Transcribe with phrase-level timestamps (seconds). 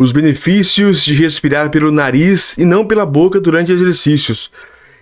[0.00, 4.50] Os benefícios de respirar pelo nariz e não pela boca durante exercícios.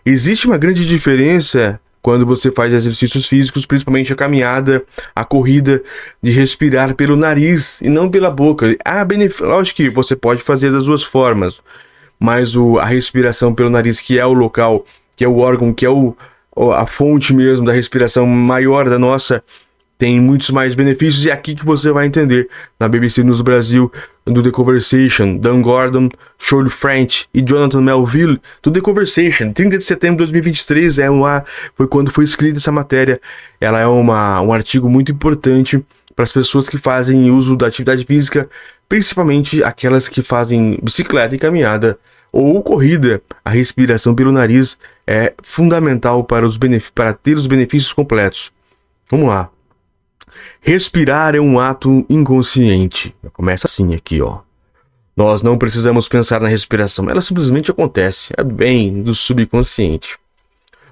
[0.05, 4.83] Existe uma grande diferença quando você faz exercícios físicos, principalmente a caminhada,
[5.15, 5.81] a corrida,
[6.21, 8.77] de respirar pelo nariz e não pela boca.
[8.85, 11.61] Há benefício, lógico que você pode fazer das duas formas,
[12.19, 14.85] mas o, a respiração pelo nariz, que é o local,
[15.15, 16.17] que é o órgão, que é o,
[16.75, 19.45] a fonte mesmo da respiração maior da nossa
[19.99, 23.93] tem muitos mais benefícios e é aqui que você vai entender na BBC News Brasil
[24.25, 26.09] do The Conversation, Dan Gordon,
[26.39, 31.45] Shirley French e Jonathan Melville do The Conversation, 30 de setembro de 2023 é uma,
[31.75, 33.21] foi quando foi escrita essa matéria.
[33.61, 38.05] Ela é uma, um artigo muito importante para as pessoas que fazem uso da atividade
[38.05, 38.49] física,
[38.89, 41.99] principalmente aquelas que fazem bicicleta e caminhada
[42.31, 43.21] ou corrida.
[43.45, 46.59] A respiração pelo nariz é fundamental para, os
[46.95, 48.53] para ter os benefícios completos.
[49.11, 49.51] Vamos lá.
[50.61, 53.15] Respirar é um ato inconsciente.
[53.33, 54.41] Começa assim aqui, ó.
[55.17, 60.17] Nós não precisamos pensar na respiração, ela simplesmente acontece, é bem do subconsciente.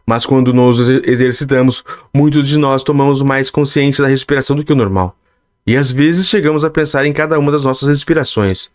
[0.05, 4.77] Mas quando nos exercitamos, muitos de nós tomamos mais consciência da respiração do que o
[4.77, 5.17] normal.
[5.67, 8.71] E às vezes chegamos a pensar em cada uma das nossas respirações.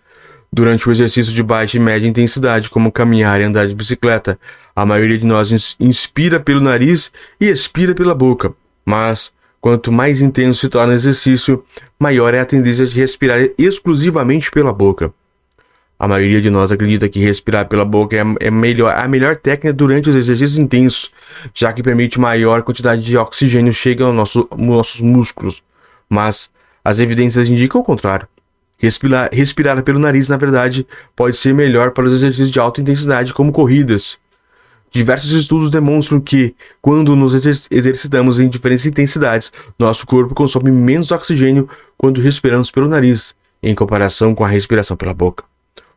[0.52, 4.38] Durante o exercício de baixa e média intensidade, como caminhar e andar de bicicleta,
[4.76, 8.54] a maioria de nós inspira pelo nariz e expira pela boca.
[8.86, 11.64] Mas Quanto mais intenso se torna o exercício,
[12.00, 15.14] maior é a tendência de respirar exclusivamente pela boca.
[16.00, 19.72] A maioria de nós acredita que respirar pela boca é, é melhor, a melhor técnica
[19.72, 21.12] durante os exercícios intensos,
[21.54, 25.62] já que permite maior quantidade de oxigênio chegar aos nosso, nossos músculos.
[26.10, 26.50] Mas
[26.84, 28.28] as evidências indicam o contrário.
[28.80, 33.32] Respirar, respirar pelo nariz, na verdade, pode ser melhor para os exercícios de alta intensidade,
[33.32, 34.18] como corridas,
[34.92, 37.34] Diversos estudos demonstram que, quando nos
[37.72, 43.34] exercitamos em diferentes intensidades, nosso corpo consome menos oxigênio quando respiramos pelo nariz,
[43.64, 45.46] em comparação com a respiração pela boca.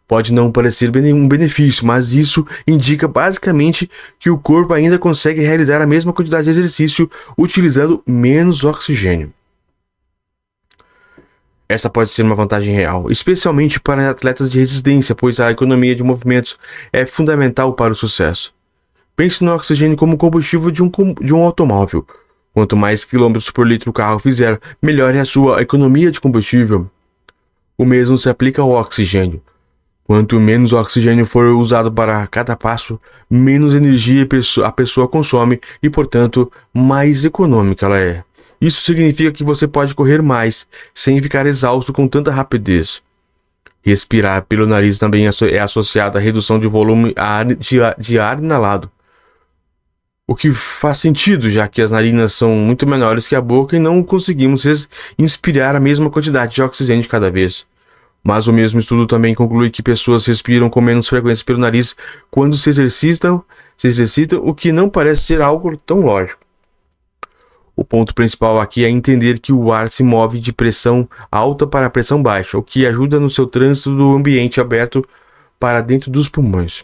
[0.06, 5.82] Pode não parecer nenhum benefício, mas isso indica basicamente que o corpo ainda consegue realizar
[5.82, 9.32] a mesma quantidade de exercício utilizando menos oxigênio.
[11.68, 16.02] Essa pode ser uma vantagem real, especialmente para atletas de resistência, pois a economia de
[16.04, 16.56] movimentos
[16.92, 18.54] é fundamental para o sucesso.
[19.16, 22.04] Pense no oxigênio como combustível de um, de um automóvel.
[22.52, 26.90] Quanto mais quilômetros por litro o carro fizer, melhor é a sua economia de combustível.
[27.76, 29.40] O mesmo se aplica ao oxigênio.
[30.04, 34.28] Quanto menos oxigênio for usado para cada passo, menos energia
[34.64, 38.22] a pessoa consome e, portanto, mais econômica ela é.
[38.60, 43.02] Isso significa que você pode correr mais sem ficar exausto com tanta rapidez.
[43.82, 47.14] Respirar pelo nariz também é associado à redução de volume
[47.98, 48.90] de ar inalado.
[50.26, 53.78] O que faz sentido, já que as narinas são muito menores que a boca e
[53.78, 57.66] não conseguimos inspirar a mesma quantidade de oxigênio de cada vez.
[58.22, 61.94] Mas o mesmo estudo também conclui que pessoas respiram com menos frequência pelo nariz
[62.30, 63.44] quando se exercitam,
[63.76, 66.40] se exercitam, o que não parece ser algo tão lógico.
[67.76, 71.90] O ponto principal aqui é entender que o ar se move de pressão alta para
[71.90, 75.06] pressão baixa, o que ajuda no seu trânsito do ambiente aberto
[75.60, 76.82] para dentro dos pulmões.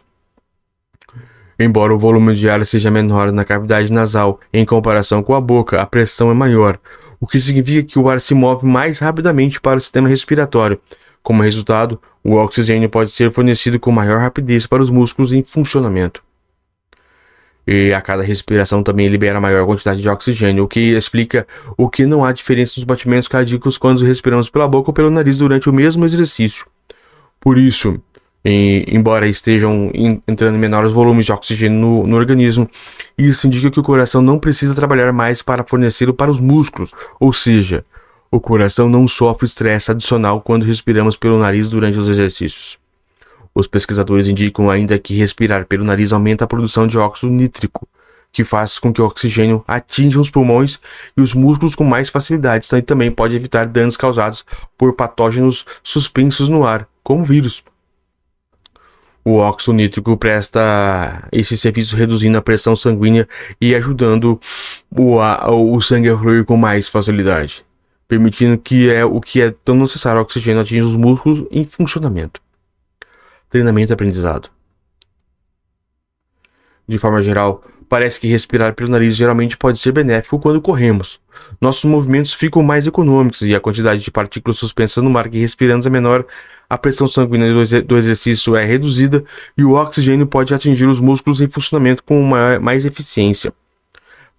[1.63, 5.79] Embora o volume de ar seja menor na cavidade nasal em comparação com a boca,
[5.79, 6.79] a pressão é maior,
[7.21, 10.81] o que significa que o ar se move mais rapidamente para o sistema respiratório.
[11.23, 16.23] Como resultado, o oxigênio pode ser fornecido com maior rapidez para os músculos em funcionamento.
[17.67, 21.47] E a cada respiração também libera maior quantidade de oxigênio, o que explica
[21.77, 25.37] o que não há diferença nos batimentos cardíacos quando respiramos pela boca ou pelo nariz
[25.37, 26.65] durante o mesmo exercício.
[27.39, 28.01] Por isso,
[28.45, 29.91] e, embora estejam
[30.27, 32.69] entrando menores volumes de oxigênio no, no, organismo.
[33.17, 37.33] Isso indica que o coração não precisa trabalhar mais para fornecê-lo para os músculos, ou
[37.33, 37.85] seja,
[38.31, 42.79] o coração não sofre estresse adicional quando respiramos pelo nariz durante os exercícios.
[43.55, 47.89] Os pesquisadores indicam ainda que respirar pelo nariz aumenta a produção de óxido nítrico,
[48.33, 50.79] que faz com que o oxigênio atinja os pulmões
[51.17, 54.45] e os músculos com mais facilidade, e também pode evitar danos causados
[54.79, 57.65] por patógenos suspensos no ar, como vírus.
[59.25, 63.29] O óxido nítrico presta esse serviço reduzindo a pressão sanguínea
[63.61, 64.41] e ajudando
[64.91, 67.65] o, o sangue a fluir com mais facilidade,
[68.09, 72.41] permitindo que é o que é tão necessário oxigênio atinja os músculos em funcionamento.
[73.51, 74.49] Treinamento e aprendizado.
[76.89, 81.21] De forma geral, parece que respirar pelo nariz geralmente pode ser benéfico quando corremos.
[81.61, 85.85] Nossos movimentos ficam mais econômicos e a quantidade de partículas suspensas no ar que respiramos
[85.87, 86.25] é menor
[86.71, 87.53] a pressão sanguínea
[87.83, 89.25] do exercício é reduzida
[89.59, 92.23] e o oxigênio pode atingir os músculos em funcionamento com
[92.63, 93.53] mais eficiência.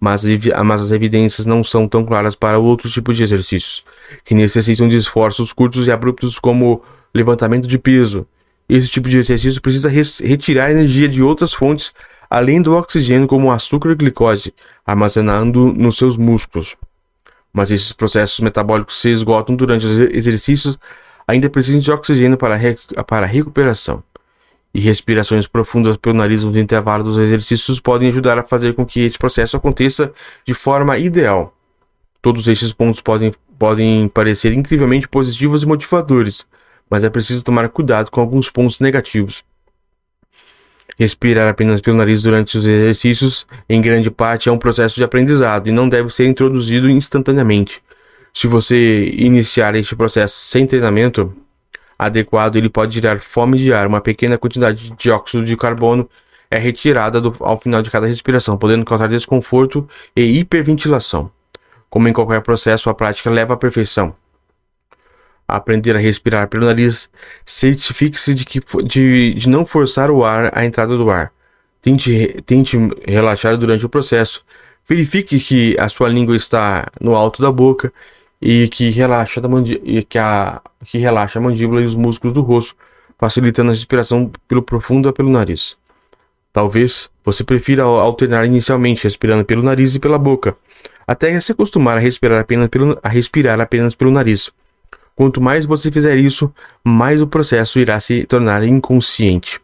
[0.00, 0.24] Mas,
[0.64, 3.84] mas, as evidências não são tão claras para outros tipos de exercícios,
[4.24, 6.82] que necessitam de esforços curtos e abruptos como
[7.14, 8.26] levantamento de peso.
[8.66, 11.92] Esse tipo de exercício precisa retirar energia de outras fontes
[12.32, 14.54] além do oxigênio, como açúcar e glicose,
[14.86, 16.74] armazenando nos seus músculos.
[17.52, 20.78] Mas esses processos metabólicos se esgotam durante os exercícios,
[21.26, 22.58] ainda precisam de oxigênio para,
[23.06, 24.02] para a recuperação.
[24.74, 29.00] E respirações profundas pelo nariz nos intervalos dos exercícios podem ajudar a fazer com que
[29.00, 30.12] esse processo aconteça
[30.46, 31.54] de forma ideal.
[32.22, 36.46] Todos esses pontos podem, podem parecer incrivelmente positivos e motivadores,
[36.88, 39.44] mas é preciso tomar cuidado com alguns pontos negativos.
[40.98, 45.68] Respirar apenas pelo nariz durante os exercícios, em grande parte, é um processo de aprendizado
[45.68, 47.82] e não deve ser introduzido instantaneamente.
[48.32, 51.34] Se você iniciar este processo sem treinamento
[51.98, 53.86] adequado, ele pode gerar fome de ar.
[53.86, 56.08] Uma pequena quantidade de dióxido de carbono
[56.50, 61.30] é retirada do, ao final de cada respiração, podendo causar desconforto e hiperventilação.
[61.90, 64.14] Como em qualquer processo, a prática leva à perfeição
[65.46, 67.10] aprender a respirar pelo nariz,
[67.44, 71.32] certifique-se de, que, de, de não forçar o ar à entrada do ar.
[71.80, 72.76] Tente, tente
[73.06, 74.44] relaxar durante o processo.
[74.88, 77.92] Verifique que a sua língua está no alto da boca
[78.44, 79.48] e que relaxa, da
[79.84, 82.74] e que, a, que relaxa a mandíbula e os músculos do rosto,
[83.16, 85.76] facilitando a respiração pelo profundo pelo nariz.
[86.52, 90.56] Talvez você prefira alternar inicialmente respirando pelo nariz e pela boca,
[91.06, 94.50] até se acostumar a respirar apenas pelo, a respirar apenas pelo nariz.
[95.14, 96.52] Quanto mais você fizer isso,
[96.82, 99.60] mais o processo irá se tornar inconsciente.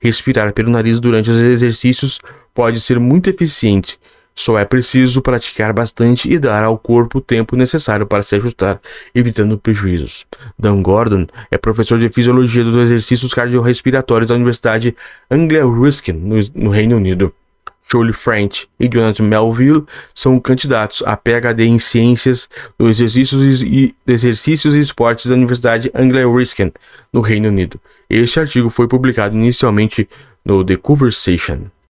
[0.00, 2.18] Respirar pelo nariz durante os exercícios
[2.52, 4.00] pode ser muito eficiente,
[4.36, 8.78] só é preciso praticar bastante e dar ao corpo o tempo necessário para se ajustar,
[9.14, 10.26] evitando prejuízos.
[10.58, 14.94] Dan Gordon é professor de fisiologia dos exercícios cardiorrespiratórios da Universidade
[15.30, 17.32] Anglia Ruskin, no, no Reino Unido.
[17.88, 19.84] Jolie French e Jonathan Melville
[20.14, 26.72] são candidatos a PhD em Ciências dos Exercícios e, Exercícios e Esportes da Universidade Anglia-Ruskin,
[27.12, 27.80] no Reino Unido.
[28.10, 30.08] Este artigo foi publicado inicialmente
[30.44, 31.70] no The Conversation.